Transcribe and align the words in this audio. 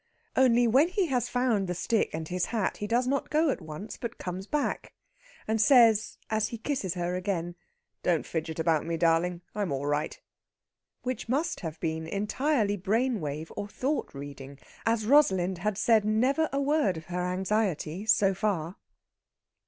Only, 0.35 0.65
when 0.67 0.87
he 0.87 1.05
has 1.09 1.29
found 1.29 1.67
the 1.67 1.75
stick 1.75 2.09
and 2.11 2.27
his 2.27 2.45
hat, 2.45 2.77
he 2.77 2.87
does 2.87 3.05
not 3.05 3.29
go 3.29 3.51
at 3.51 3.61
once, 3.61 3.97
but 3.97 4.17
comes 4.17 4.47
back, 4.47 4.95
and 5.47 5.61
says, 5.61 6.17
as 6.31 6.47
he 6.47 6.57
kisses 6.57 6.95
her 6.95 7.13
again: 7.15 7.55
"Don't 8.01 8.25
fidget 8.25 8.57
about 8.57 8.83
me, 8.83 8.97
darling; 8.97 9.41
I'm 9.53 9.71
all 9.71 9.85
right." 9.85 10.19
Which 11.03 11.29
must 11.29 11.59
have 11.59 11.79
been 11.79 12.07
entirely 12.07 12.77
brain 12.77 13.19
wave 13.21 13.51
or 13.55 13.67
thought 13.67 14.15
reading, 14.15 14.57
as 14.87 15.05
Rosalind 15.05 15.59
had 15.59 15.77
said 15.77 16.03
never 16.03 16.49
a 16.51 16.59
word 16.59 16.97
of 16.97 17.05
her 17.05 17.21
anxiety, 17.23 18.07
so 18.07 18.33
far. 18.33 18.77